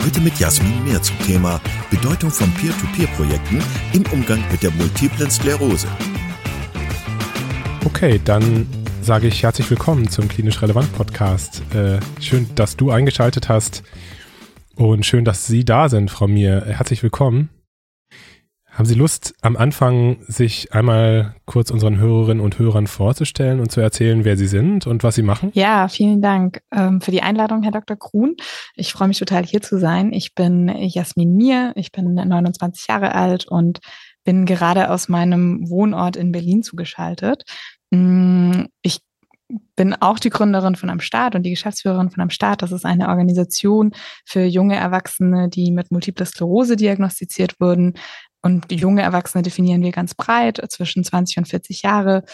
[0.00, 1.60] Heute mit Jasmin mehr zum Thema
[1.90, 5.88] Bedeutung von Peer-to-Peer-Projekten im Umgang mit der multiplen Sklerose.
[7.84, 8.66] Okay, dann
[9.02, 11.62] sage ich herzlich willkommen zum Klinisch Relevant Podcast.
[11.74, 13.82] Äh, schön, dass du eingeschaltet hast
[14.76, 16.64] und schön, dass Sie da sind, Frau Mir.
[16.66, 17.50] Herzlich willkommen.
[18.78, 23.80] Haben Sie Lust, am Anfang sich einmal kurz unseren Hörerinnen und Hörern vorzustellen und zu
[23.80, 25.50] erzählen, wer Sie sind und was Sie machen?
[25.52, 27.96] Ja, vielen Dank ähm, für die Einladung, Herr Dr.
[27.96, 28.36] Kuhn.
[28.76, 30.12] Ich freue mich total, hier zu sein.
[30.12, 33.80] Ich bin Jasmin Mir, ich bin 29 Jahre alt und
[34.22, 37.42] bin gerade aus meinem Wohnort in Berlin zugeschaltet.
[37.90, 39.00] Mm, ich
[39.76, 42.62] bin auch die Gründerin von Am Start und die Geschäftsführerin von Am Start.
[42.62, 43.92] Das ist eine Organisation
[44.24, 47.94] für junge Erwachsene, die mit Multiple Sklerose diagnostiziert wurden.
[48.42, 52.24] Und junge Erwachsene definieren wir ganz breit, zwischen 20 und 40 Jahre.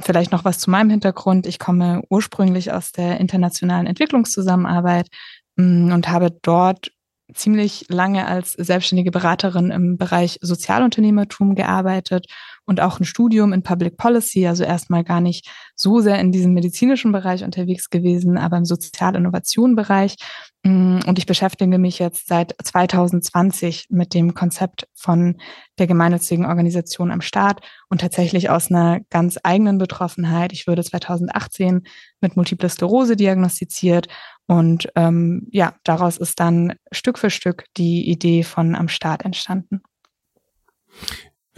[0.00, 1.46] Vielleicht noch was zu meinem Hintergrund.
[1.46, 5.08] Ich komme ursprünglich aus der internationalen Entwicklungszusammenarbeit
[5.56, 6.92] mm, und habe dort
[7.34, 12.26] ziemlich lange als selbstständige Beraterin im Bereich Sozialunternehmertum gearbeitet
[12.68, 16.52] und auch ein Studium in Public Policy, also erstmal gar nicht so sehr in diesem
[16.52, 20.16] medizinischen Bereich unterwegs gewesen, aber im Sozialinnovation-Bereich.
[20.64, 25.36] Mm, und ich beschäftige mich jetzt seit 2020 mit dem Konzept von
[25.78, 30.52] der gemeinnützigen Organisation am Start und tatsächlich aus einer ganz eigenen Betroffenheit.
[30.52, 31.84] Ich wurde 2018
[32.20, 34.08] mit Multiple Sklerose diagnostiziert
[34.46, 39.80] und ähm, ja, daraus ist dann Stück für Stück die Idee von am Start entstanden.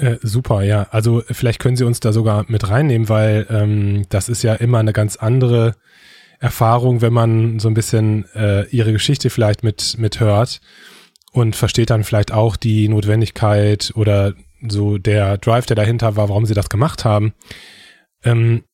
[0.00, 0.86] Äh, super, ja.
[0.90, 4.78] Also vielleicht können Sie uns da sogar mit reinnehmen, weil ähm, das ist ja immer
[4.78, 5.76] eine ganz andere
[6.38, 10.62] Erfahrung, wenn man so ein bisschen äh, Ihre Geschichte vielleicht mit, mit hört
[11.32, 14.32] und versteht dann vielleicht auch die Notwendigkeit oder
[14.66, 17.34] so der Drive, der dahinter war, warum Sie das gemacht haben.
[18.24, 18.64] Ähm,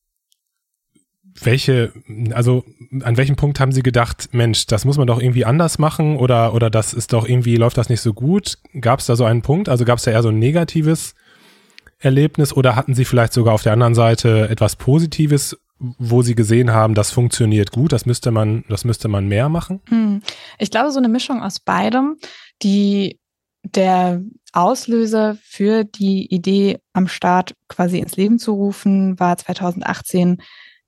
[1.43, 1.93] welche,
[2.33, 2.65] also
[3.03, 6.55] an welchem Punkt haben Sie gedacht, Mensch, das muss man doch irgendwie anders machen oder,
[6.55, 8.59] oder das ist doch irgendwie, läuft das nicht so gut?
[8.81, 9.69] Gab es da so einen Punkt?
[9.69, 11.15] Also gab es da eher so ein negatives
[11.99, 16.73] Erlebnis oder hatten Sie vielleicht sogar auf der anderen Seite etwas Positives, wo Sie gesehen
[16.73, 19.81] haben, das funktioniert gut, das müsste man, das müsste man mehr machen?
[19.89, 20.23] Hm.
[20.59, 22.17] Ich glaube, so eine Mischung aus beidem,
[22.63, 23.19] die
[23.63, 30.39] der Auslöser für die Idee am Start quasi ins Leben zu rufen, war 2018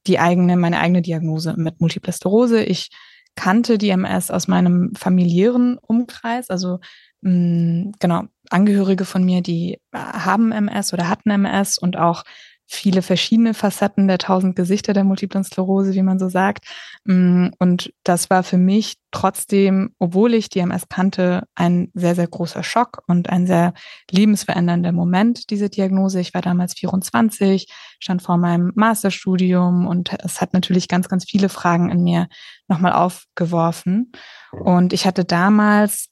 [0.07, 2.63] die eigene, meine eigene Diagnose mit Multiple Sklerose.
[2.63, 2.89] Ich
[3.35, 6.79] kannte die MS aus meinem familiären Umkreis, also
[7.23, 12.25] mh, mm, genau, Angehörige von mir, die haben MS oder hatten MS und auch
[12.71, 16.67] viele verschiedene Facetten der tausend Gesichter der multiplen Sklerose, wie man so sagt.
[17.05, 22.27] Mm, und das war für mich trotzdem, obwohl ich die MS kannte, ein sehr, sehr
[22.27, 23.73] großer Schock und ein sehr
[24.11, 26.21] lebensverändernder Moment, diese Diagnose.
[26.21, 27.69] Ich war damals 24,
[28.00, 32.29] stand vor meinem Masterstudium und es hat natürlich ganz, ganz viele Fragen in mir
[32.69, 34.12] nochmal aufgeworfen.
[34.53, 36.11] Und ich hatte damals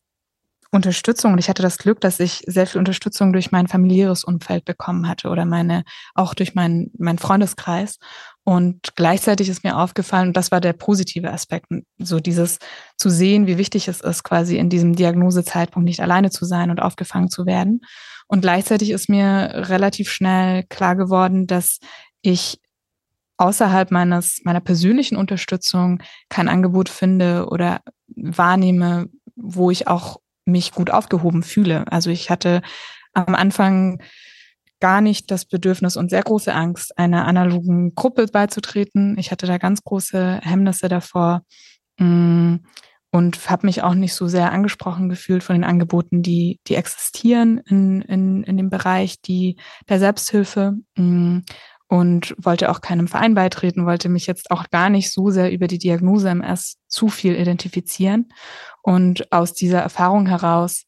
[0.71, 4.65] Unterstützung und ich hatte das Glück, dass ich sehr viel Unterstützung durch mein familiäres Umfeld
[4.65, 5.85] bekommen hatte oder meine,
[6.15, 7.99] auch durch meinen mein Freundeskreis.
[8.45, 11.67] Und gleichzeitig ist mir aufgefallen, und das war der positive Aspekt,
[11.99, 12.59] so dieses
[12.97, 16.81] zu sehen, wie wichtig es ist, quasi in diesem Diagnosezeitpunkt nicht alleine zu sein und
[16.81, 17.81] aufgefangen zu werden.
[18.29, 21.79] Und gleichzeitig ist mir relativ schnell klar geworden, dass
[22.23, 22.61] ich
[23.37, 30.91] außerhalb meines, meiner persönlichen Unterstützung kein Angebot finde oder wahrnehme, wo ich auch mich gut
[30.91, 31.85] aufgehoben fühle.
[31.91, 32.63] Also ich hatte
[33.13, 34.01] am Anfang
[34.81, 39.17] gar nicht das Bedürfnis und sehr große Angst, einer analogen Gruppe beizutreten.
[39.19, 41.43] Ich hatte da ganz große Hemmnisse davor
[41.99, 42.57] mm,
[43.11, 47.59] und habe mich auch nicht so sehr angesprochen gefühlt von den Angeboten, die, die existieren
[47.59, 49.57] in, in, in dem Bereich die,
[49.89, 51.39] der Selbsthilfe mm,
[51.89, 55.69] und wollte auch keinem Verein beitreten, wollte mich jetzt auch gar nicht so sehr über
[55.69, 58.33] die Diagnose MS zu viel identifizieren.
[58.83, 60.87] Und aus dieser Erfahrung heraus,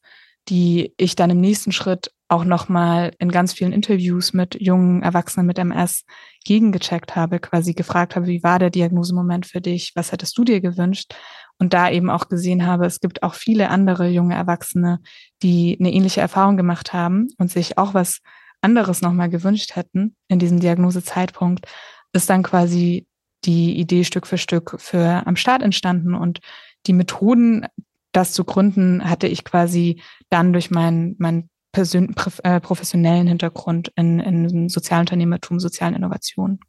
[0.49, 5.47] die ich dann im nächsten Schritt auch nochmal in ganz vielen Interviews mit jungen Erwachsenen
[5.47, 6.05] mit MS
[6.45, 9.93] gegengecheckt habe, quasi gefragt habe, wie war der Diagnosemoment für dich?
[9.95, 11.15] Was hättest du dir gewünscht?
[11.57, 14.99] Und da eben auch gesehen habe, es gibt auch viele andere junge Erwachsene,
[15.41, 18.21] die eine ähnliche Erfahrung gemacht haben und sich auch was
[18.61, 21.65] anderes nochmal gewünscht hätten in diesem Diagnosezeitpunkt,
[22.13, 23.07] ist dann quasi
[23.45, 26.39] die Idee Stück für Stück für am Start entstanden und
[26.87, 27.65] die Methoden,
[28.11, 34.69] das zu gründen, hatte ich quasi dann durch mein, mein äh, professionellen Hintergrund in, in
[34.69, 36.59] Sozialunternehmertum, sozialen Innovationen.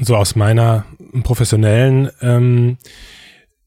[0.00, 0.86] So aus meiner
[1.22, 2.78] professionellen ähm,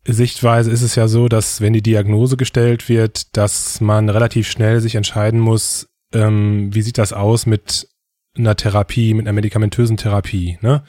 [0.08, 4.80] Sichtweise ist es ja so, dass wenn die Diagnose gestellt wird, dass man relativ schnell
[4.80, 7.88] sich entscheiden muss, ähm, wie sieht das aus mit
[8.38, 10.58] einer Therapie, mit einer medikamentösen Therapie.
[10.62, 10.84] Ne?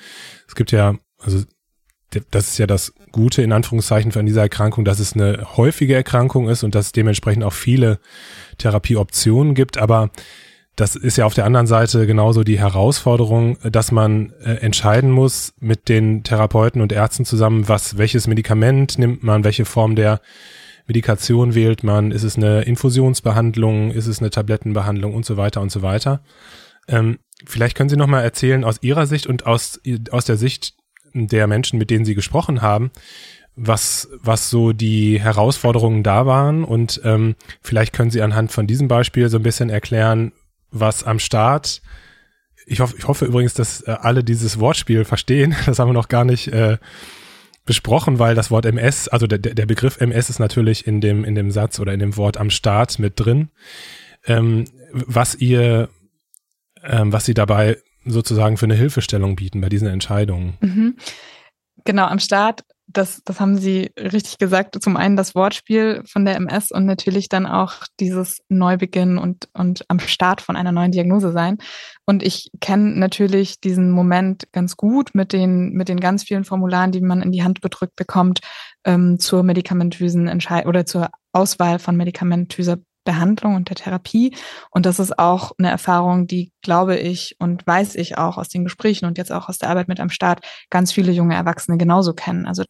[0.46, 1.44] Es gibt ja, also
[2.30, 6.48] das ist ja das Gute in Anführungszeichen von dieser Erkrankung, dass es eine häufige Erkrankung
[6.48, 7.98] ist und dass es dementsprechend auch viele
[8.58, 9.78] Therapieoptionen gibt.
[9.78, 10.10] Aber
[10.76, 15.54] das ist ja auf der anderen Seite genauso die Herausforderung, dass man äh, entscheiden muss
[15.58, 20.20] mit den Therapeuten und Ärzten zusammen, was, welches Medikament nimmt man, welche Form der
[20.86, 25.14] Medikation wählt man, ist es eine Infusionsbehandlung, ist es eine Tablettenbehandlung?
[25.14, 26.22] Und so weiter und so weiter.
[26.88, 29.80] Ähm, vielleicht können Sie noch mal erzählen aus Ihrer Sicht und aus,
[30.10, 30.74] aus der Sicht
[31.14, 32.90] der Menschen, mit denen Sie gesprochen haben,
[33.56, 36.62] was, was so die Herausforderungen da waren.
[36.64, 40.32] Und ähm, vielleicht können Sie anhand von diesem Beispiel so ein bisschen erklären,
[40.70, 41.82] was am Start.
[42.66, 45.54] Ich hoffe, ich hoffe übrigens, dass äh, alle dieses Wortspiel verstehen.
[45.66, 46.78] Das haben wir noch gar nicht äh,
[47.64, 51.34] besprochen, weil das Wort MS, also der, der Begriff MS ist natürlich in dem, in
[51.34, 53.50] dem Satz oder in dem Wort am Start mit drin.
[54.24, 55.88] Ähm, was ihr,
[56.82, 60.56] ähm, was sie dabei sozusagen für eine Hilfestellung bieten bei diesen Entscheidungen.
[60.60, 60.96] Mhm.
[61.84, 64.80] Genau, am Start das, das haben Sie richtig gesagt.
[64.80, 69.84] Zum einen das Wortspiel von der MS und natürlich dann auch dieses Neubeginn und, und
[69.88, 71.58] am Start von einer neuen Diagnose sein.
[72.04, 76.92] Und ich kenne natürlich diesen Moment ganz gut mit den, mit den ganz vielen Formularen,
[76.92, 78.40] die man in die Hand gedrückt bekommt,
[78.84, 84.36] ähm, zur medikamentösen Entscheidung oder zur Auswahl von medikamentöser Behandlung und der Therapie.
[84.70, 88.64] Und das ist auch eine Erfahrung, die, glaube ich und weiß ich auch aus den
[88.64, 92.12] Gesprächen und jetzt auch aus der Arbeit mit am Start, ganz viele junge Erwachsene genauso
[92.12, 92.46] kennen.
[92.46, 92.64] Also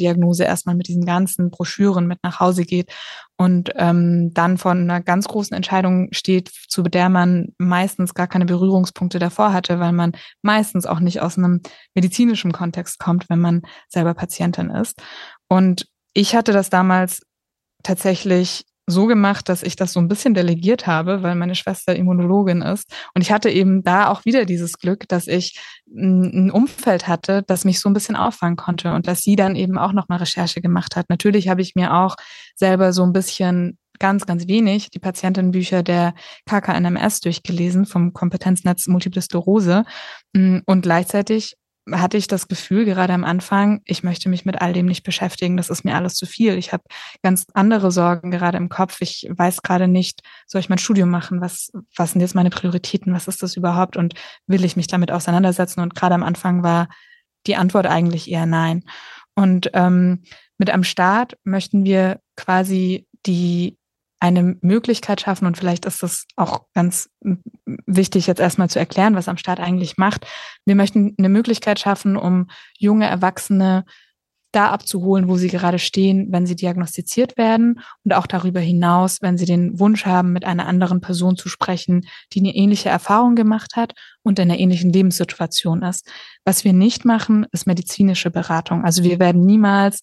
[0.00, 2.92] Diagnose erstmal mit diesen ganzen Broschüren mit nach Hause geht
[3.36, 8.46] und ähm, dann von einer ganz großen Entscheidung steht, zu der man meistens gar keine
[8.46, 10.12] Berührungspunkte davor hatte, weil man
[10.42, 11.60] meistens auch nicht aus einem
[11.94, 15.00] medizinischen Kontext kommt, wenn man selber Patientin ist.
[15.48, 17.22] Und ich hatte das damals
[17.82, 22.62] tatsächlich so gemacht, dass ich das so ein bisschen delegiert habe, weil meine Schwester Immunologin
[22.62, 22.90] ist.
[23.14, 27.64] Und ich hatte eben da auch wieder dieses Glück, dass ich ein Umfeld hatte, das
[27.64, 30.96] mich so ein bisschen auffangen konnte und dass sie dann eben auch nochmal Recherche gemacht
[30.96, 31.10] hat.
[31.10, 32.16] Natürlich habe ich mir auch
[32.56, 36.14] selber so ein bisschen ganz, ganz wenig die Patientenbücher der
[36.46, 39.84] KKNMS durchgelesen vom Kompetenznetz Multiple Sklerose.
[40.34, 41.57] Und gleichzeitig
[41.92, 45.56] hatte ich das Gefühl, gerade am Anfang, ich möchte mich mit all dem nicht beschäftigen,
[45.56, 46.56] das ist mir alles zu viel.
[46.58, 46.84] Ich habe
[47.22, 49.00] ganz andere Sorgen gerade im Kopf.
[49.00, 51.40] Ich weiß gerade nicht, soll ich mein Studium machen?
[51.40, 53.14] Was, was sind jetzt meine Prioritäten?
[53.14, 53.96] Was ist das überhaupt?
[53.96, 54.14] Und
[54.46, 55.80] will ich mich damit auseinandersetzen?
[55.80, 56.88] Und gerade am Anfang war
[57.46, 58.84] die Antwort eigentlich eher nein.
[59.34, 60.24] Und ähm,
[60.58, 63.78] mit am Start möchten wir quasi die
[64.20, 67.10] eine Möglichkeit schaffen und vielleicht ist das auch ganz
[67.86, 70.26] wichtig jetzt erstmal zu erklären, was am Staat eigentlich macht.
[70.64, 72.48] Wir möchten eine Möglichkeit schaffen, um
[72.78, 73.84] junge Erwachsene
[74.52, 79.36] da abzuholen, wo sie gerade stehen, wenn sie diagnostiziert werden und auch darüber hinaus, wenn
[79.36, 83.76] sie den Wunsch haben, mit einer anderen Person zu sprechen, die eine ähnliche Erfahrung gemacht
[83.76, 83.92] hat
[84.22, 86.10] und in einer ähnlichen Lebenssituation ist.
[86.44, 88.84] Was wir nicht machen, ist medizinische Beratung.
[88.84, 90.00] Also wir werden niemals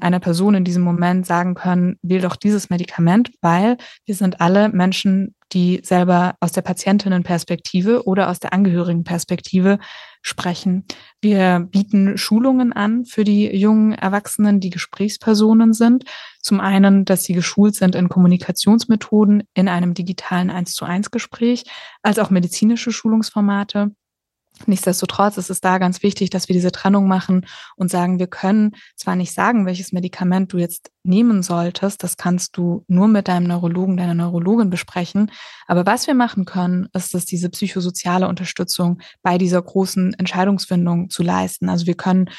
[0.00, 4.68] einer Person in diesem Moment sagen können, wähl doch dieses Medikament, weil wir sind alle
[4.68, 9.78] Menschen, die selber aus der Patientinnenperspektive oder aus der Angehörigenperspektive
[10.20, 10.84] sprechen.
[11.20, 16.04] Wir bieten Schulungen an für die jungen Erwachsenen, die Gesprächspersonen sind.
[16.40, 21.64] Zum einen, dass sie geschult sind in Kommunikationsmethoden in einem digitalen 1 zu 1 Gespräch,
[22.02, 23.92] als auch medizinische Schulungsformate.
[24.66, 27.44] Nichtsdestotrotz ist es da ganz wichtig, dass wir diese Trennung machen
[27.76, 32.56] und sagen, wir können zwar nicht sagen, welches Medikament du jetzt nehmen solltest, das kannst
[32.56, 35.32] du nur mit deinem Neurologen, deiner Neurologin besprechen,
[35.66, 41.24] aber was wir machen können, ist es, diese psychosoziale Unterstützung bei dieser großen Entscheidungsfindung zu
[41.24, 41.68] leisten.
[41.68, 42.30] Also wir können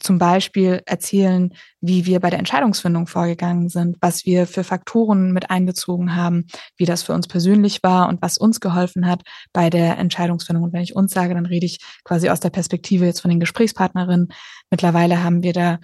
[0.00, 5.50] zum Beispiel erzählen, wie wir bei der Entscheidungsfindung vorgegangen sind, was wir für Faktoren mit
[5.50, 9.98] einbezogen haben, wie das für uns persönlich war und was uns geholfen hat bei der
[9.98, 10.64] Entscheidungsfindung.
[10.64, 13.40] Und wenn ich uns sage, dann rede ich quasi aus der Perspektive jetzt von den
[13.40, 14.32] Gesprächspartnerinnen.
[14.70, 15.78] Mittlerweile haben wir da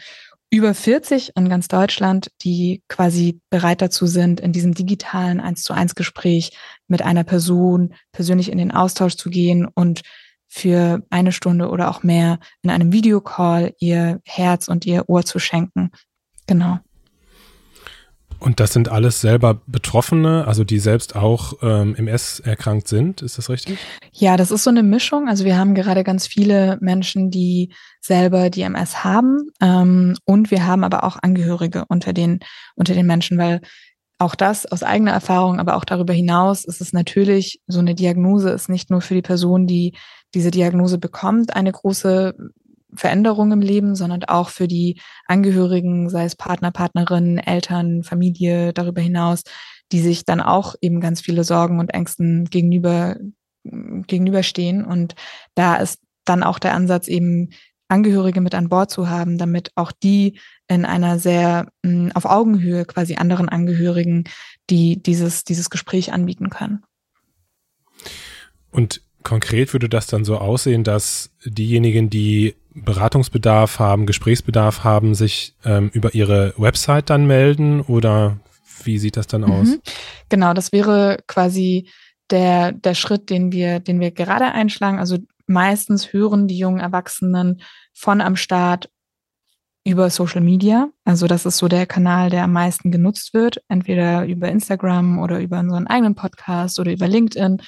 [0.50, 5.73] über 40 in ganz Deutschland, die quasi bereit dazu sind, in diesem digitalen 1 zu
[5.73, 6.56] 1 Gespräch
[6.88, 10.02] mit einer Person persönlich in den Austausch zu gehen und
[10.49, 15.38] für eine Stunde oder auch mehr in einem Videocall ihr Herz und ihr Ohr zu
[15.38, 15.91] schenken.
[16.47, 16.79] Genau.
[18.38, 23.38] Und das sind alles selber Betroffene, also die selbst auch ähm, MS erkrankt sind, ist
[23.38, 23.79] das richtig?
[24.12, 25.29] Ja, das ist so eine Mischung.
[25.29, 30.67] Also wir haben gerade ganz viele Menschen, die selber die MS haben ähm, und wir
[30.67, 32.41] haben aber auch Angehörige unter den
[32.75, 33.62] unter den Menschen, weil
[34.18, 38.50] auch das aus eigener Erfahrung, aber auch darüber hinaus ist es natürlich, so eine Diagnose
[38.50, 39.94] ist nicht nur für die Person, die
[40.35, 42.35] diese Diagnose bekommt, eine große
[42.94, 49.02] Veränderung im Leben, sondern auch für die Angehörigen, sei es Partner, Partnerinnen, Eltern, Familie darüber
[49.02, 49.42] hinaus,
[49.92, 53.16] die sich dann auch eben ganz viele Sorgen und Ängsten gegenüber,
[53.64, 54.85] gegenüberstehen.
[54.85, 55.14] Und
[55.54, 57.50] da ist dann auch der Ansatz eben
[57.88, 62.85] Angehörige mit an Bord zu haben, damit auch die in einer sehr mh, auf Augenhöhe
[62.85, 64.25] quasi anderen Angehörigen,
[64.70, 66.82] die dieses, dieses Gespräch anbieten können.
[68.70, 75.54] Und konkret würde das dann so aussehen, dass diejenigen, die Beratungsbedarf haben, Gesprächsbedarf haben, sich
[75.64, 78.38] ähm, über ihre Website dann melden oder
[78.85, 79.68] wie sieht das dann aus?
[79.68, 79.80] Mhm.
[80.28, 81.88] Genau, das wäre quasi
[82.30, 84.99] der, der Schritt, den wir, den wir gerade einschlagen.
[84.99, 87.62] Also meistens hören die jungen Erwachsenen
[87.94, 88.90] von am Start
[89.87, 90.88] über Social Media.
[91.05, 95.38] Also das ist so der Kanal, der am meisten genutzt wird, entweder über Instagram oder
[95.38, 97.62] über unseren eigenen Podcast oder über LinkedIn.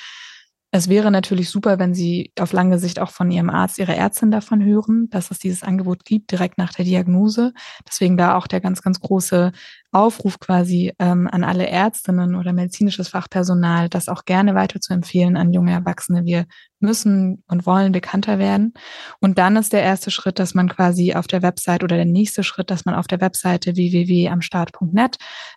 [0.73, 4.33] Es wäre natürlich super, wenn Sie auf lange Sicht auch von Ihrem Arzt, Ihrer Ärztin
[4.33, 7.53] davon hören, dass es dieses Angebot gibt, direkt nach der Diagnose.
[7.89, 9.53] Deswegen da auch der ganz, ganz große
[9.91, 15.37] Aufruf quasi ähm, an alle Ärztinnen oder medizinisches Fachpersonal, das auch gerne weiter zu empfehlen
[15.37, 16.27] an junge Erwachsene.
[16.27, 16.47] Wir
[16.81, 18.75] müssen und wollen bekannter werden.
[19.21, 22.45] Und dann ist der erste Schritt, dass man quasi auf der Website oder der nächste
[22.45, 25.17] Schritt, dass man auf der Webseite www.amstart.net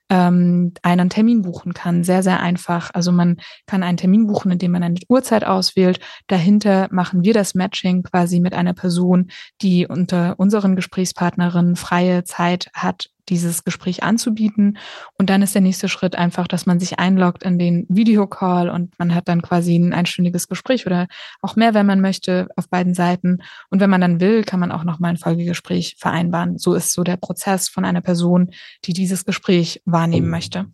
[0.10, 2.04] ähm, einen Termin buchen kann.
[2.04, 2.90] Sehr, sehr einfach.
[2.94, 6.00] Also man kann einen Termin buchen, indem man eine Uhrzeit auswählt.
[6.28, 9.30] Dahinter machen wir das Matching quasi mit einer Person,
[9.62, 14.78] die unter unseren Gesprächspartnerinnen freie Zeit hat, dieses Gespräch anzubieten.
[15.18, 18.98] Und dann ist der nächste Schritt einfach, dass man sich einloggt in den Videocall und
[19.00, 21.08] man hat dann quasi ein einstündiges Gespräch oder
[21.42, 23.40] auch mehr, wenn man möchte, auf beiden Seiten.
[23.70, 26.58] Und wenn man dann will, kann man auch nochmal ein Folgegespräch vereinbaren.
[26.58, 28.52] So ist so der Prozess von einer Person,
[28.86, 30.68] die dieses Gespräch wahrnehmen möchte.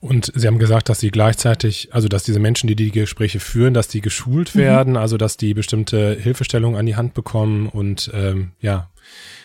[0.00, 3.74] Und Sie haben gesagt, dass Sie gleichzeitig, also dass diese Menschen, die die Gespräche führen,
[3.74, 4.60] dass die geschult mhm.
[4.60, 4.98] werden, mhm.
[4.98, 8.90] also dass die bestimmte Hilfestellung an die Hand bekommen und ähm, ja,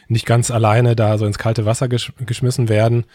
[0.08, 3.06] nicht ganz alleine da so ins kalte Wasser gesch geschmissen werden.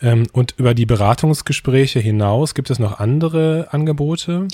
[0.00, 4.48] Ähm, und über die Beratungsgespräche hinaus gibt es noch andere Angebote?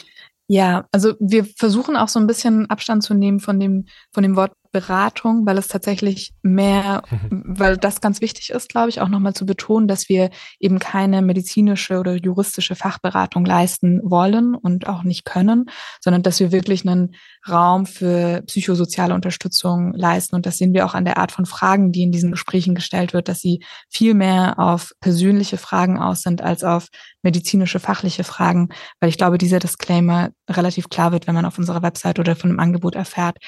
[0.49, 4.35] Ja, also wir versuchen auch so ein bisschen Abstand zu nehmen von dem, von dem
[4.35, 7.43] Wort Beratung, weil es tatsächlich mehr, mhm.
[7.45, 11.23] weil das ganz wichtig ist, glaube ich, auch nochmal zu betonen, dass wir eben keine
[11.23, 15.67] medizinische oder juristische Fachberatung leisten wollen und auch nicht können,
[16.00, 17.17] sondern dass wir wirklich einen
[17.49, 20.37] Raum für psychosoziale Unterstützung leisten.
[20.37, 23.12] Und das sehen wir auch an der Art von Fragen, die in diesen Gesprächen gestellt
[23.12, 26.89] wird, dass sie viel mehr auf persönliche Fragen aus sind als auf
[27.23, 28.69] medizinische, fachliche Fragen,
[29.00, 32.50] weil ich glaube, dieser Disclaimer relativ klar wird, wenn man auf unserer Website oder von
[32.50, 33.39] einem Angebot erfährt.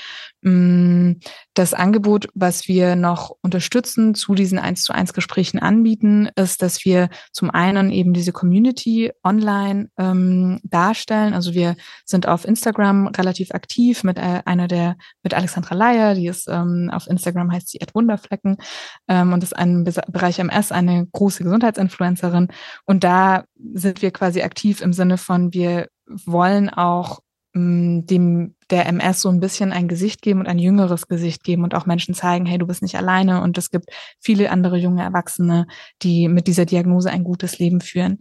[1.55, 6.85] Das Angebot, was wir noch unterstützen zu diesen 1 zu 1 Gesprächen anbieten, ist, dass
[6.85, 11.35] wir zum einen eben diese Community online ähm, darstellen.
[11.35, 16.27] Also wir sind auf Instagram relativ aktiv mit äh, einer der, mit Alexandra Leier, die
[16.27, 18.57] ist ähm, auf Instagram heißt sie Ed Wunderflecken
[19.09, 22.49] ähm, und ist ein Bereich MS eine große Gesundheitsinfluencerin.
[22.85, 27.21] Und da sind wir quasi aktiv im Sinne von, wir wollen auch
[27.55, 31.65] mh, dem der MS so ein bisschen ein Gesicht geben und ein jüngeres Gesicht geben
[31.65, 33.91] und auch Menschen zeigen, hey, du bist nicht alleine und es gibt
[34.21, 35.67] viele andere junge Erwachsene,
[36.03, 38.19] die mit dieser Diagnose ein gutes Leben führen.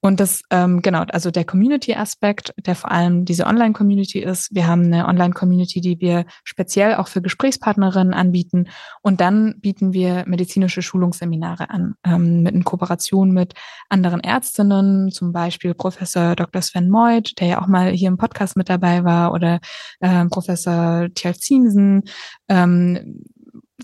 [0.00, 4.54] Und das, ähm, genau, also der Community-Aspekt, der vor allem diese Online-Community ist.
[4.54, 8.68] Wir haben eine Online-Community, die wir speziell auch für Gesprächspartnerinnen anbieten.
[9.02, 13.54] Und dann bieten wir medizinische Schulungsseminare an, ähm, mit in Kooperation mit
[13.88, 16.62] anderen Ärztinnen, zum Beispiel Professor Dr.
[16.62, 19.60] Sven Meuth, der ja auch mal hier im Podcast mit dabei war, oder
[20.00, 22.02] äh, Professor Tjalzinsen,
[22.48, 23.24] ähm,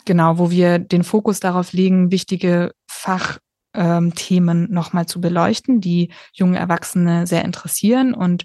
[0.04, 6.58] genau, wo wir den Fokus darauf legen, wichtige Fachthemen ähm, nochmal zu beleuchten, die junge
[6.58, 8.44] Erwachsene sehr interessieren und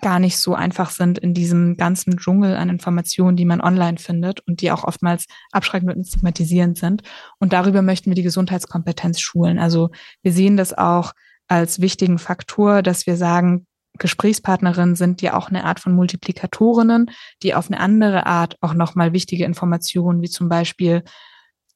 [0.00, 4.40] gar nicht so einfach sind in diesem ganzen Dschungel an Informationen, die man online findet
[4.46, 7.02] und die auch oftmals abschreckend und stigmatisierend sind.
[7.38, 9.58] Und darüber möchten wir die Gesundheitskompetenz schulen.
[9.58, 9.90] Also
[10.22, 11.12] wir sehen das auch
[11.46, 13.66] als wichtigen Faktor, dass wir sagen,
[13.98, 17.10] Gesprächspartnerinnen sind ja auch eine Art von Multiplikatorinnen,
[17.42, 21.04] die auf eine andere Art auch nochmal wichtige Informationen, wie zum Beispiel,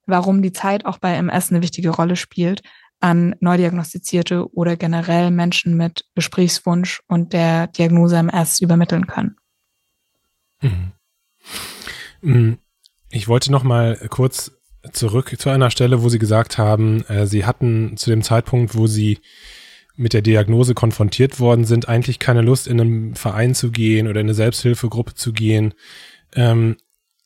[0.06, 2.62] warum die Zeit auch bei MS eine wichtige Rolle spielt,
[3.00, 9.36] an Neudiagnostizierte oder generell Menschen mit Gesprächswunsch und der Diagnose MS übermitteln können.
[10.60, 10.92] Mhm.
[12.20, 12.58] mhm.
[13.10, 14.52] Ich wollte noch mal kurz
[14.92, 18.86] zurück zu einer Stelle, wo Sie gesagt haben, äh, Sie hatten zu dem Zeitpunkt, wo
[18.86, 19.20] Sie
[19.98, 24.20] mit der Diagnose konfrontiert worden sind, eigentlich keine Lust, in einen Verein zu gehen oder
[24.20, 25.74] in eine Selbsthilfegruppe zu gehen.
[26.34, 26.76] Ähm,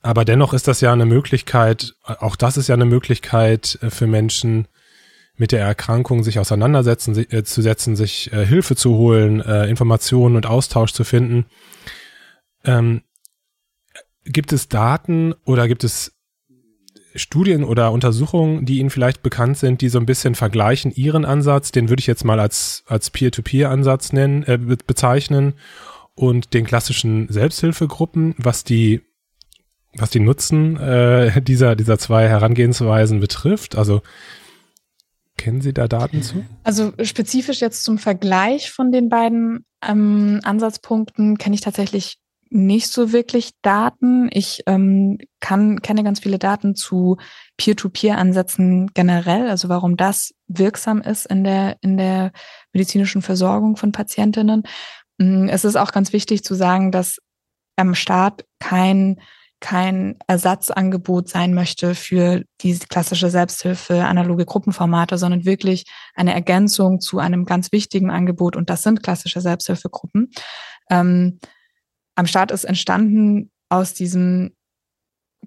[0.01, 4.07] aber dennoch ist das ja eine Möglichkeit, auch das ist ja eine Möglichkeit äh, für
[4.07, 4.67] Menschen
[5.37, 10.37] mit der Erkrankung sich auseinandersetzen, äh, zu setzen, sich äh, Hilfe zu holen, äh, Informationen
[10.37, 11.47] und Austausch zu finden.
[12.65, 13.03] Ähm,
[14.25, 16.15] gibt es Daten oder gibt es
[17.15, 21.73] Studien oder Untersuchungen, die Ihnen vielleicht bekannt sind, die so ein bisschen vergleichen Ihren Ansatz,
[21.73, 25.55] den würde ich jetzt mal als, als Peer-to-Peer-Ansatz nennen, äh, bezeichnen,
[26.15, 29.03] und den klassischen Selbsthilfegruppen, was die,
[29.95, 33.77] was die Nutzen äh, dieser, dieser zwei Herangehensweisen betrifft.
[33.77, 34.03] Also
[35.37, 36.45] kennen Sie da Daten zu?
[36.63, 42.19] Also spezifisch jetzt zum Vergleich von den beiden ähm, Ansatzpunkten kenne ich tatsächlich
[42.53, 44.29] nicht so wirklich Daten.
[44.31, 47.17] Ich ähm, kann, kenne ganz viele Daten zu
[47.57, 52.33] Peer-to-Peer-Ansätzen generell, also warum das wirksam ist in der, in der
[52.73, 54.65] medizinischen Versorgung von Patientinnen.
[55.19, 57.19] Mm, es ist auch ganz wichtig zu sagen, dass
[57.77, 59.17] am Staat kein
[59.61, 65.85] kein Ersatzangebot sein möchte für die klassische Selbsthilfe, analoge Gruppenformate, sondern wirklich
[66.17, 70.33] eine Ergänzung zu einem ganz wichtigen Angebot und das sind klassische Selbsthilfegruppen.
[70.91, 71.39] Ähm,
[72.15, 74.53] am Start ist entstanden aus diesem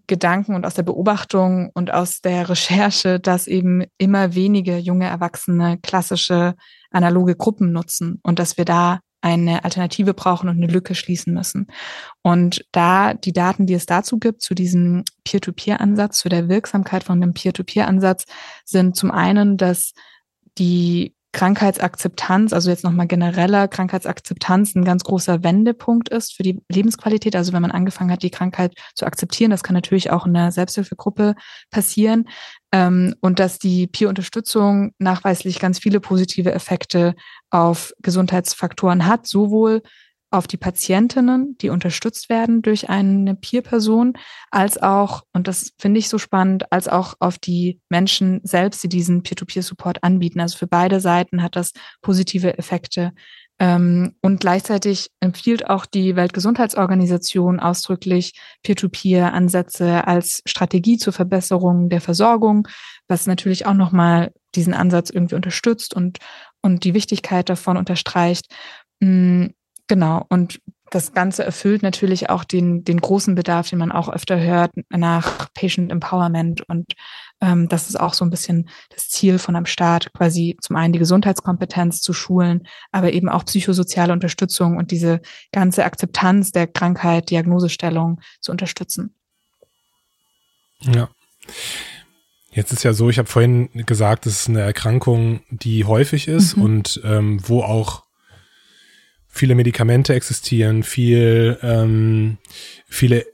[0.07, 5.79] Gedanken und aus der Beobachtung und aus der Recherche, dass eben immer wenige junge Erwachsene
[5.81, 6.55] klassische
[6.91, 11.67] analoge Gruppen nutzen und dass wir da eine Alternative brauchen und eine Lücke schließen müssen.
[12.21, 17.19] Und da die Daten, die es dazu gibt, zu diesem Peer-to-Peer-Ansatz, zu der Wirksamkeit von
[17.19, 18.25] dem Peer-to-Peer-Ansatz,
[18.65, 19.93] sind zum einen, dass
[20.59, 27.35] die Krankheitsakzeptanz, also jetzt nochmal genereller Krankheitsakzeptanz ein ganz großer Wendepunkt ist für die Lebensqualität.
[27.35, 30.53] Also wenn man angefangen hat, die Krankheit zu akzeptieren, das kann natürlich auch in der
[30.53, 31.35] Selbsthilfegruppe
[31.71, 32.29] passieren.
[32.71, 37.15] Ähm, und dass die Peer-Unterstützung nachweislich ganz viele positive Effekte
[37.49, 39.81] auf Gesundheitsfaktoren hat, sowohl
[40.35, 44.13] auf die Patientinnen, die unterstützt werden durch eine Peer-Person,
[44.51, 48.89] als auch, und das finde ich so spannend, als auch auf die Menschen selbst, die
[48.89, 50.39] diesen Peer-to-Peer-Support anbieten.
[50.39, 53.13] Also für beide Seiten hat das positive Effekte.
[53.57, 62.67] Ähm, und gleichzeitig empfiehlt auch die Weltgesundheitsorganisation ausdrücklich Peer-to-Peer-Ansätze als Strategie zur Verbesserung der Versorgung,
[63.07, 66.17] was natürlich auch nochmal diesen Ansatz irgendwie unterstützt und,
[66.61, 68.53] und die Wichtigkeit davon unterstreicht.
[69.87, 70.25] Genau.
[70.29, 70.59] Und
[70.91, 75.51] das Ganze erfüllt natürlich auch den, den großen Bedarf, den man auch öfter hört nach
[75.53, 76.61] Patient Empowerment.
[76.69, 76.93] Und
[77.41, 80.93] ähm, das ist auch so ein bisschen das Ziel von einem Staat, quasi zum einen
[80.93, 85.21] die Gesundheitskompetenz zu schulen, aber eben auch psychosoziale Unterstützung und diese
[85.51, 89.15] ganze Akzeptanz der Krankheit, Diagnosestellung zu unterstützen.
[90.79, 91.09] Ja.
[92.51, 96.55] Jetzt ist ja so, ich habe vorhin gesagt, es ist eine Erkrankung, die häufig ist
[96.55, 96.63] mhm.
[96.63, 98.04] und ähm, wo auch
[99.35, 102.37] viele Medikamente existieren, viel, ähm,
[102.87, 103.25] viele,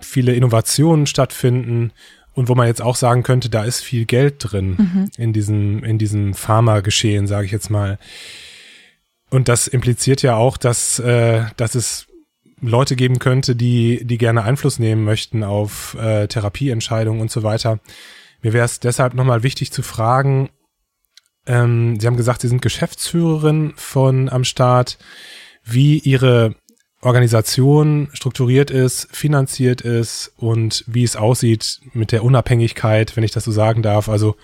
[0.00, 1.92] viele Innovationen stattfinden
[2.32, 5.10] und wo man jetzt auch sagen könnte, da ist viel Geld drin mhm.
[5.16, 7.98] in diesem, in diesem Pharma-Geschehen, sage ich jetzt mal.
[9.30, 12.06] Und das impliziert ja auch, dass, äh, dass es
[12.60, 17.80] Leute geben könnte, die, die gerne Einfluss nehmen möchten auf äh, Therapieentscheidungen und so weiter.
[18.42, 20.50] Mir wäre es deshalb nochmal wichtig zu fragen,
[21.46, 24.98] ähm, Sie haben gesagt, Sie sind Geschäftsführerin von am Start
[25.70, 26.54] wie ihre
[27.00, 33.44] Organisation strukturiert ist, finanziert ist und wie es aussieht mit der Unabhängigkeit, wenn ich das
[33.44, 34.08] so sagen darf.
[34.08, 34.36] Also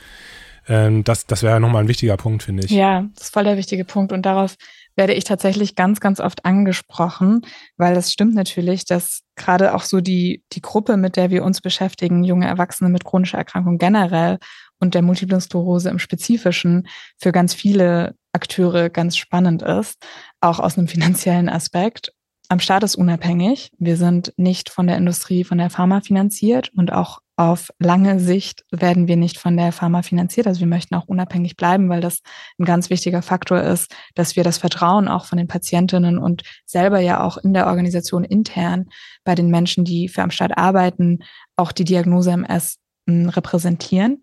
[0.68, 2.70] ähm, das, das wäre nochmal ein wichtiger Punkt, finde ich.
[2.70, 4.12] Ja, das ist voll der wichtige Punkt.
[4.12, 4.54] Und darauf
[4.96, 7.42] werde ich tatsächlich ganz, ganz oft angesprochen,
[7.76, 11.60] weil das stimmt natürlich, dass gerade auch so die, die Gruppe, mit der wir uns
[11.60, 14.38] beschäftigen, junge Erwachsene mit chronischer Erkrankung generell
[14.84, 16.86] und der Multiplen Sklerose im Spezifischen
[17.18, 19.96] für ganz viele Akteure ganz spannend ist,
[20.40, 22.12] auch aus einem finanziellen Aspekt.
[22.48, 23.70] Am Staat ist unabhängig.
[23.78, 28.64] Wir sind nicht von der Industrie, von der Pharma finanziert und auch auf lange Sicht
[28.70, 30.46] werden wir nicht von der Pharma finanziert.
[30.46, 32.20] Also wir möchten auch unabhängig bleiben, weil das
[32.58, 37.00] ein ganz wichtiger Faktor ist, dass wir das Vertrauen auch von den Patientinnen und selber
[37.00, 38.90] ja auch in der Organisation intern
[39.24, 41.20] bei den Menschen, die für am Staat arbeiten,
[41.56, 42.76] auch die Diagnose MS
[43.08, 44.20] repräsentieren.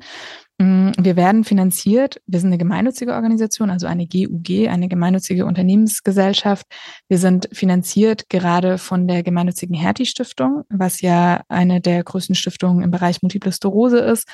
[0.62, 2.22] Mm, wir werden finanziert.
[2.28, 6.67] Wir sind eine gemeinnützige Organisation, also eine GUG, eine gemeinnützige Unternehmensgesellschaft.
[7.08, 12.84] Wir sind finanziert gerade von der gemeinnützigen Hertie Stiftung, was ja eine der größten Stiftungen
[12.84, 14.28] im Bereich Multiple Sklerose ist.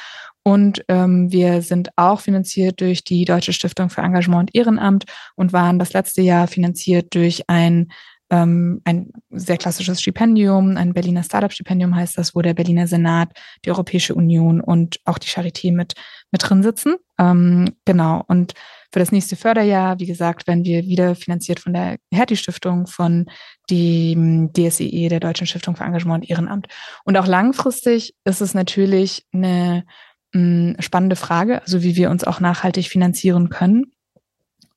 [0.44, 5.06] Und ähm, wir sind auch finanziert durch die Deutsche Stiftung für Engagement und Ehrenamt
[5.36, 7.88] und waren das letzte Jahr finanziert durch ein
[8.30, 13.30] ähm, ein sehr klassisches Stipendium, ein Berliner Startup-Stipendium heißt das, wo der Berliner Senat,
[13.64, 15.94] die Europäische Union und auch die Charité mit,
[16.32, 16.96] mit drin sitzen.
[17.18, 18.24] Ähm, genau.
[18.28, 18.54] Und
[18.92, 23.28] für das nächste Förderjahr, wie gesagt, werden wir wieder finanziert von der Hertie-Stiftung, von
[23.70, 26.68] dem DSEE, e, der Deutschen Stiftung für Engagement und Ehrenamt.
[27.06, 29.86] Und auch langfristig ist es natürlich eine
[30.34, 33.92] mh, spannende Frage, also wie wir uns auch nachhaltig finanzieren können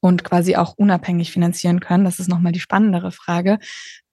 [0.00, 2.04] und quasi auch unabhängig finanzieren können.
[2.04, 3.58] Das ist nochmal die spannendere Frage.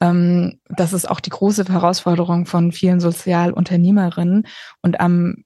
[0.02, 4.48] Ähm, das ist auch die große Herausforderung von vielen Sozialunternehmerinnen.
[4.82, 5.44] Und am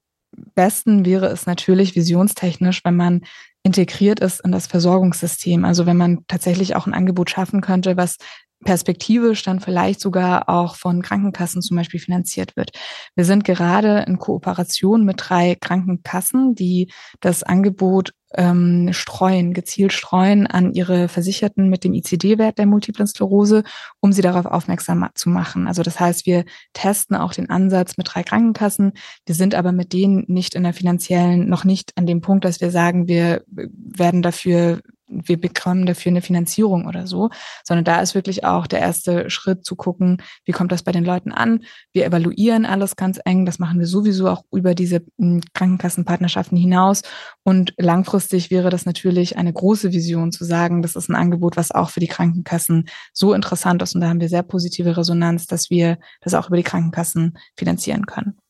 [0.54, 3.22] besten wäre es natürlich visionstechnisch, wenn man
[3.62, 5.64] integriert ist in das Versorgungssystem.
[5.64, 8.16] Also wenn man tatsächlich auch ein Angebot schaffen könnte, was
[8.64, 12.70] perspektivisch dann vielleicht sogar auch von Krankenkassen zum Beispiel finanziert wird.
[13.14, 20.46] Wir sind gerade in Kooperation mit drei Krankenkassen, die das Angebot ähm, streuen, gezielt streuen
[20.46, 23.62] an ihre Versicherten mit dem ICD-Wert der Multiplen Sklerose,
[24.00, 25.66] um sie darauf aufmerksam zu machen.
[25.66, 28.92] Also das heißt, wir testen auch den Ansatz mit drei Krankenkassen.
[29.26, 32.60] Wir sind aber mit denen nicht in der finanziellen, noch nicht an dem Punkt, dass
[32.60, 34.80] wir sagen, wir werden dafür
[35.12, 37.30] wir bekommen dafür eine Finanzierung oder so,
[37.64, 41.04] sondern da ist wirklich auch der erste Schritt zu gucken, wie kommt das bei den
[41.04, 41.64] Leuten an.
[41.92, 43.46] Wir evaluieren alles ganz eng.
[43.46, 47.02] Das machen wir sowieso auch über diese hm, Krankenkassenpartnerschaften hinaus.
[47.44, 51.70] Und langfristig wäre das natürlich eine große Vision zu sagen, das ist ein Angebot, was
[51.70, 53.94] auch für die Krankenkassen so interessant ist.
[53.94, 58.06] Und da haben wir sehr positive Resonanz, dass wir das auch über die Krankenkassen finanzieren
[58.06, 58.41] können.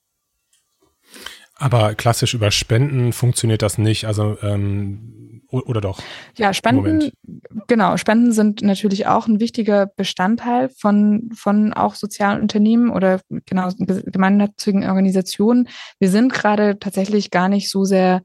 [1.62, 4.04] Aber klassisch über Spenden funktioniert das nicht.
[4.06, 6.00] Also ähm, oder doch?
[6.36, 7.12] Ja, Spenden,
[7.68, 13.68] genau, Spenden sind natürlich auch ein wichtiger Bestandteil von, von auch sozialen Unternehmen oder genau
[13.78, 15.68] gemeinnützigen Organisationen.
[16.00, 18.22] Wir sind gerade tatsächlich gar nicht so sehr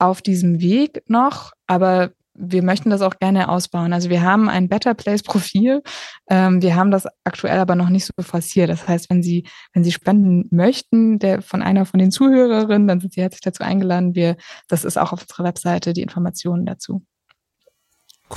[0.00, 3.92] auf diesem Weg noch, aber wir möchten das auch gerne ausbauen.
[3.92, 5.82] Also wir haben ein Better Place Profil.
[6.28, 8.70] Ähm, wir haben das aktuell aber noch nicht so forciert.
[8.70, 13.00] Das heißt, wenn Sie, wenn Sie spenden möchten, der von einer von den Zuhörerinnen, dann
[13.00, 14.14] sind Sie herzlich dazu eingeladen.
[14.14, 14.36] Wir,
[14.68, 17.04] das ist auch auf unserer Webseite die Informationen dazu.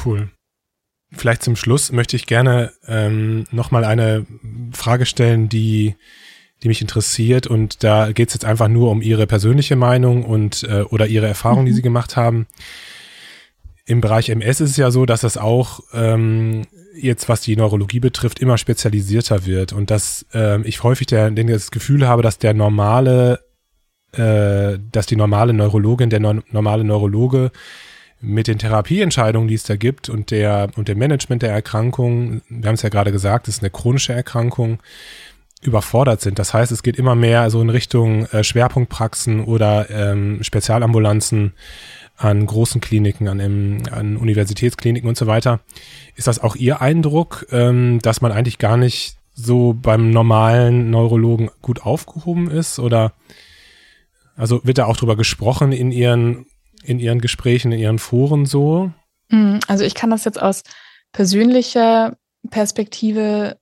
[0.06, 0.30] Cool.
[1.12, 4.26] Vielleicht zum Schluss möchte ich gerne ähm, nochmal eine
[4.74, 5.96] Frage stellen, die,
[6.64, 7.48] die mich interessiert.
[7.48, 11.28] Und da geht es jetzt einfach nur um Ihre persönliche Meinung und äh, oder Ihre
[11.28, 11.68] Erfahrungen, mhm.
[11.68, 12.48] die Sie gemacht haben
[13.86, 16.64] im Bereich MS ist es ja so, dass es auch ähm,
[16.96, 21.72] jetzt, was die Neurologie betrifft, immer spezialisierter wird und dass ähm, ich häufig der, das
[21.72, 23.42] Gefühl habe, dass der normale,
[24.14, 27.52] äh, dass die normale Neurologin, der no normale Neurologe
[28.22, 32.68] mit den Therapieentscheidungen, die es da gibt und der und dem Management der Erkrankung, wir
[32.68, 34.80] haben es ja gerade gesagt, es ist eine chronische Erkrankung,
[35.66, 36.40] überfordert sind.
[36.40, 41.54] Das heißt, es geht immer mehr so in Richtung äh, Schwerpunktpraxen oder ähm, Spezialambulanzen
[42.18, 45.60] an großen Kliniken, an, an Universitätskliniken und so weiter.
[46.16, 51.50] Ist das auch Ihr Eindruck, ähm, dass man eigentlich gar nicht so beim normalen Neurologen
[51.62, 52.80] gut aufgehoben ist?
[52.80, 53.14] Oder
[54.36, 56.46] also wird da auch drüber gesprochen in Ihren,
[56.84, 58.92] in Ihren Gesprächen, in Ihren Foren so?
[59.30, 60.64] Hm, also ich kann das jetzt aus
[61.12, 62.16] persönlicher
[62.50, 63.58] Perspektive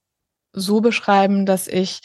[0.54, 2.02] so beschreiben, dass ich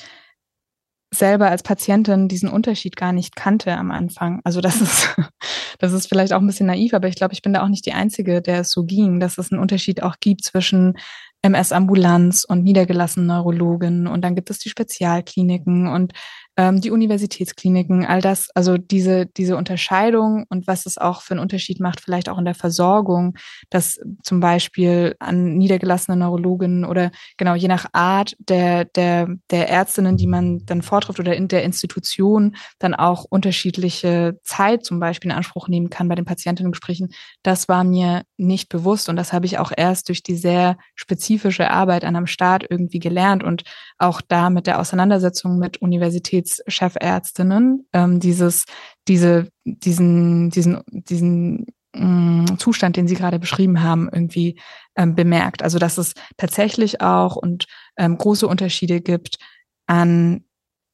[1.18, 4.40] selber als Patientin diesen Unterschied gar nicht kannte am Anfang.
[4.44, 5.16] Also das ist,
[5.78, 7.86] das ist vielleicht auch ein bisschen naiv, aber ich glaube, ich bin da auch nicht
[7.86, 10.96] die Einzige, der es so ging, dass es einen Unterschied auch gibt zwischen
[11.42, 16.12] MS-Ambulanz und niedergelassenen Neurologen und dann gibt es die Spezialkliniken und
[16.56, 21.40] ähm, die Universitätskliniken, all das, also diese, diese Unterscheidung und was es auch für einen
[21.40, 23.36] Unterschied macht, vielleicht auch in der Versorgung,
[23.68, 30.16] dass zum Beispiel an niedergelassene Neurologinnen oder genau je nach Art der, der, der Ärztinnen,
[30.16, 35.36] die man dann vortrifft oder in der Institution dann auch unterschiedliche Zeit zum Beispiel in
[35.36, 39.58] Anspruch nehmen kann bei den Patientinnengesprächen, das war mir nicht bewusst und das habe ich
[39.58, 43.64] auch erst durch die sehr spezifische Arbeit an einem Staat irgendwie gelernt und
[43.98, 48.64] auch da mit der Auseinandersetzung mit Universitäts Universitätschefärztinnen ähm, dieses,
[49.08, 54.58] diese, diesen, diesen, diesen mh, mm, Zustand, den Sie gerade beschrieben haben, irgendwie
[54.96, 55.62] ähm, bemerkt.
[55.62, 59.38] Also dass es tatsächlich auch und ähm, große Unterschiede gibt
[59.86, 60.44] an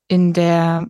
[0.09, 0.89] in der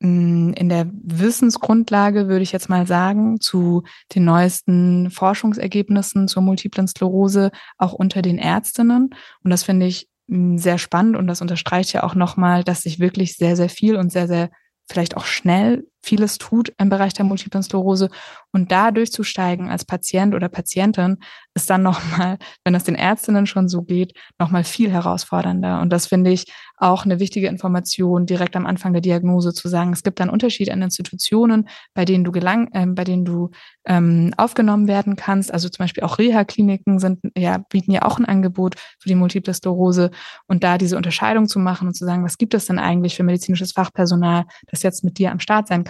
[0.00, 3.82] mm, in der Wissensgrundlage, würde ich jetzt mal sagen, zu
[4.14, 9.10] den neuesten Forschungsergebnissen zur multiplen Sklerose, auch unter den Ärztinnen.
[9.42, 13.36] Und das finde ich sehr spannend und das unterstreicht ja auch nochmal, dass sich wirklich
[13.36, 14.50] sehr, sehr viel und sehr, sehr
[14.86, 18.08] vielleicht auch schnell vieles tut im Bereich der Multiplen Sklerose
[18.52, 21.18] und da durchzusteigen als Patient oder Patientin
[21.54, 25.80] ist dann nochmal, wenn es den Ärztinnen schon so geht, nochmal viel herausfordernder.
[25.80, 26.44] Und das finde ich
[26.76, 30.70] auch eine wichtige Information direkt am Anfang der Diagnose zu sagen, es gibt einen Unterschied
[30.70, 33.50] an Institutionen, bei denen du gelang, äh, bei denen du
[33.86, 35.52] ähm, aufgenommen werden kannst.
[35.52, 39.52] Also zum Beispiel auch Reha-Kliniken sind ja bieten ja auch ein Angebot für die Multiple
[39.52, 40.10] Sklerose
[40.46, 43.24] und da diese Unterscheidung zu machen und zu sagen, was gibt es denn eigentlich für
[43.24, 45.87] medizinisches Fachpersonal, das jetzt mit dir am Start sein kann,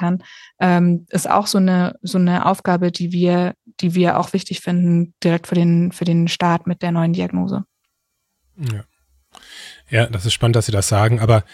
[0.60, 5.14] ähm, ist auch so eine so eine Aufgabe, die wir die wir auch wichtig finden
[5.22, 7.64] direkt für den für den Start mit der neuen Diagnose.
[8.56, 8.84] Ja.
[9.90, 11.44] Ja, das ist spannend, dass Sie das sagen, aber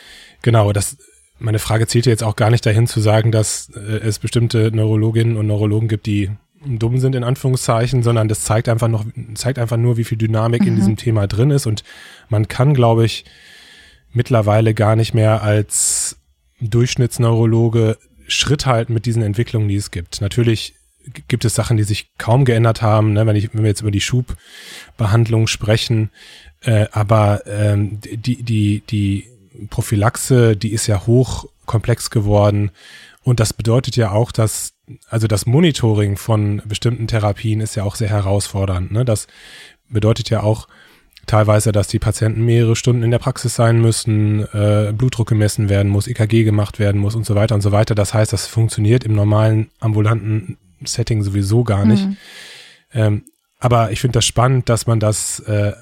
[0.43, 0.97] genau, das
[1.39, 5.37] meine Frage zielte jetzt auch gar nicht dahin zu sagen, dass äh, es bestimmte Neurologinnen
[5.37, 6.31] und Neurologen gibt, die
[6.65, 9.05] dumm sind in Anführungszeichen, sondern das zeigt einfach noch,
[9.35, 10.69] zeigt einfach nur, wie viel Dynamik mhm.
[10.69, 11.85] in diesem Thema drin ist und
[12.29, 13.25] man kann, glaube ich,
[14.13, 16.19] mittlerweile gar nicht mehr als
[16.61, 20.21] Durchschnittsneurologe Schritt halten mit diesen Entwicklungen, die es gibt.
[20.21, 20.75] Natürlich
[21.29, 23.91] gibt es Sachen, die sich kaum geändert haben, ne, wenn, ich, wenn wir jetzt über
[23.91, 26.11] die Schubbehandlung sprechen,
[26.63, 29.29] äh, aber ähm, die, die, die
[29.69, 32.71] Prophylaxe, die ist ja hoch komplex geworden
[33.23, 34.75] und das bedeutet ja auch, dass
[35.09, 38.93] also das Monitoring von bestimmten Therapien ist ja auch sehr herausfordernd.
[38.93, 39.05] Ne?
[39.05, 39.27] Das
[39.89, 40.69] bedeutet ja auch
[41.27, 45.91] teilweise, dass die Patienten mehrere Stunden in der Praxis sein müssen, äh, Blutdruck gemessen werden
[45.91, 47.95] muss, EKG gemacht werden muss und so weiter und so weiter.
[47.95, 52.07] Das heißt, das funktioniert im normalen ambulanten Setting sowieso gar nicht.
[52.07, 52.17] Mhm.
[52.93, 53.23] Ähm,
[53.59, 55.73] aber ich finde das spannend, dass man das äh,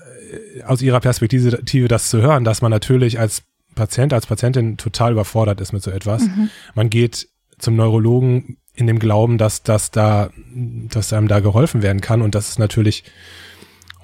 [0.64, 3.42] aus ihrer Perspektive das zu hören, dass man natürlich als
[3.74, 6.22] Patient, als Patientin total überfordert ist mit so etwas.
[6.22, 6.50] Mhm.
[6.74, 7.28] Man geht
[7.58, 12.22] zum Neurologen in dem Glauben, dass, dass da, dass einem da geholfen werden kann.
[12.22, 13.04] Und das ist natürlich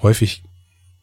[0.03, 0.43] häufig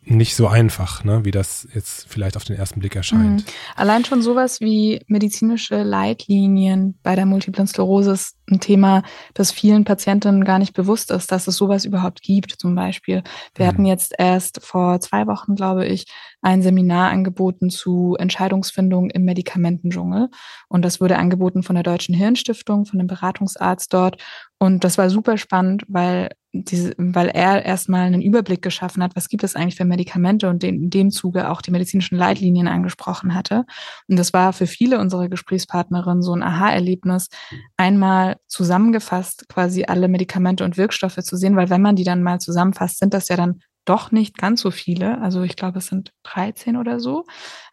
[0.05, 3.45] nicht so einfach, ne, wie das jetzt vielleicht auf den ersten Blick erscheint.
[3.45, 3.51] Mhm.
[3.75, 9.01] Allein schon sowas wie medizinische Leitlinien bei der Multiplen Sklerose ist ein Thema,
[9.33, 13.23] das vielen Patientinnen gar nicht bewusst ist, dass es sowas überhaupt gibt, zum Beispiel.
[13.55, 13.69] Wir mhm.
[13.69, 16.05] hatten jetzt erst vor zwei Wochen, glaube ich,
[16.41, 20.29] ein Seminar angeboten zu Entscheidungsfindung im Medikamentendschungel.
[20.69, 24.21] Und das wurde angeboten von der Deutschen Hirnstiftung, von dem Beratungsarzt dort.
[24.59, 26.29] Und das war super spannend, weil
[26.63, 30.63] diese, weil er erstmal einen Überblick geschaffen hat, was gibt es eigentlich für Medikamente und
[30.63, 33.65] in dem Zuge auch die medizinischen Leitlinien angesprochen hatte.
[34.07, 37.29] Und das war für viele unserer Gesprächspartnerinnen so ein Aha-Erlebnis,
[37.77, 42.39] einmal zusammengefasst quasi alle Medikamente und Wirkstoffe zu sehen, weil wenn man die dann mal
[42.39, 45.21] zusammenfasst, sind das ja dann doch nicht ganz so viele.
[45.21, 47.25] Also ich glaube, es sind 13 oder so.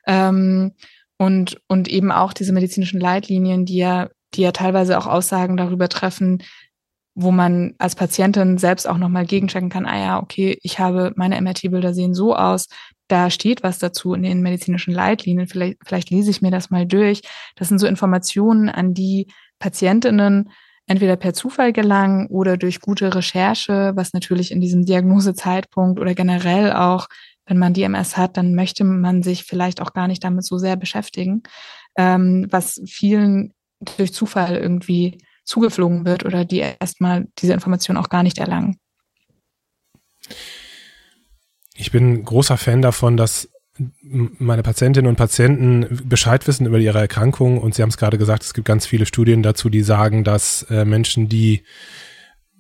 [0.07, 0.73] Ähm,
[1.19, 5.89] und, und eben auch diese medizinischen Leitlinien, die ja, die ja teilweise auch Aussagen darüber
[5.89, 6.43] treffen,
[7.15, 11.41] wo man als Patientin selbst auch nochmal gegenchecken kann, ah ja, okay, ich habe, meine
[11.41, 12.69] MRT-Bilder sehen so aus,
[13.09, 16.87] da steht was dazu in den medizinischen Leitlinien, vielleicht, vielleicht lese ich mir das mal
[16.87, 17.21] durch.
[17.57, 19.27] Das sind so Informationen, an die
[19.59, 20.51] Patientinnen
[20.87, 26.73] entweder per Zufall gelangen oder durch gute Recherche, was natürlich in diesem Diagnosezeitpunkt oder generell
[26.73, 27.09] auch,
[27.47, 30.77] wenn man DMS hat, dann möchte man sich vielleicht auch gar nicht damit so sehr
[30.77, 31.43] beschäftigen,
[31.97, 33.53] ähm, was vielen
[33.97, 38.77] durch Zufall irgendwie zugeflogen wird oder die erstmal diese Information auch gar nicht erlangen.
[41.75, 43.49] Ich bin großer Fan davon, dass
[43.99, 48.43] meine Patientinnen und Patienten Bescheid wissen über ihre Erkrankung und Sie haben es gerade gesagt,
[48.43, 51.63] es gibt ganz viele Studien dazu, die sagen, dass äh, Menschen, die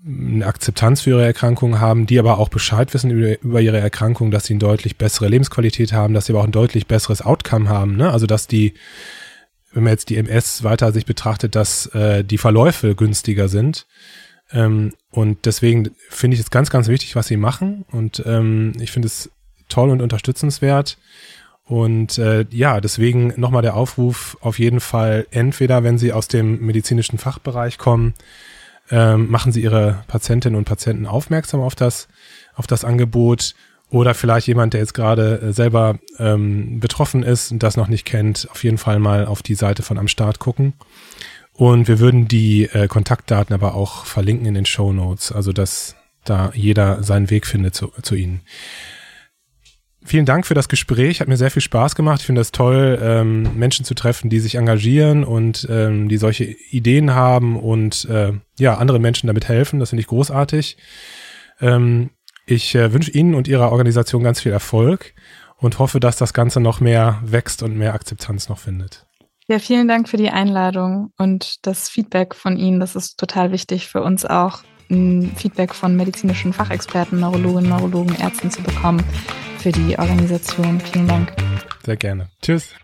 [0.04, 4.30] eine Akzeptanz für ihre Erkrankung haben, die aber auch Bescheid wissen über, über, ihre Erkrankung,
[4.30, 7.68] dass sie eine deutlich bessere Lebensqualität haben, dass sie aber auch ein deutlich besseres Outcome
[7.68, 7.96] haben.
[7.96, 8.10] Ne?
[8.10, 8.74] Also dass die
[9.72, 13.86] wenn man jetzt die MS weiter sich betrachtet, dass äh, die Verläufe günstiger sind.
[14.52, 17.84] Ähm, und deswegen finde ich es ganz, ganz wichtig, was sie machen.
[17.90, 19.30] Und ähm, ich finde es
[19.68, 20.98] toll und unterstützenswert.
[21.64, 26.60] Und äh, ja, deswegen nochmal der Aufruf, auf jeden Fall entweder, wenn Sie aus dem
[26.60, 28.14] medizinischen Fachbereich kommen,
[28.90, 32.08] ähm, machen Sie Ihre Patientinnen und Patienten aufmerksam auf das,
[32.54, 33.54] auf das Angebot
[33.92, 38.06] oder vielleicht jemand, der jetzt gerade äh, selber ähm, betroffen ist und das noch nicht
[38.06, 40.72] kennt, auf jeden Fall mal auf die Seite von Am Start gucken.
[41.52, 45.94] Und wir würden die äh, Kontaktdaten aber auch verlinken in den Show Notes, also dass
[46.24, 48.40] da jeder seinen Weg findet zu, zu Ihnen.
[50.04, 52.20] Vielen Dank für das Gespräch, hat mir sehr viel Spaß gemacht.
[52.20, 56.44] Ich finde es toll, ähm, Menschen zu treffen, die sich engagieren und ähm, die solche
[56.44, 59.78] Ideen haben und äh, ja, anderen Menschen damit helfen.
[59.80, 60.78] Das finde ich großartig.
[61.60, 62.10] Ähm,
[62.46, 65.14] ich äh, wünsche Ihnen und Ihrer Organisation ganz viel Erfolg
[65.56, 69.06] und hoffe, dass das Ganze noch mehr wächst und mehr Akzeptanz noch findet.
[69.48, 72.80] Ja, vielen Dank für die Einladung und das Feedback von Ihnen.
[72.80, 78.50] Das ist total wichtig für uns auch, ein Feedback von medizinischen Fachexperten, Neurologen, Neurologen, Ärzten
[78.50, 79.02] zu bekommen
[79.58, 80.80] für die Organisation.
[80.80, 81.32] Vielen Dank.
[81.84, 82.28] Sehr gerne.
[82.42, 82.74] Tschüss.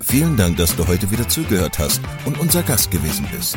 [0.00, 3.56] Vielen Dank, dass du heute wieder zugehört hast und unser Gast gewesen bist.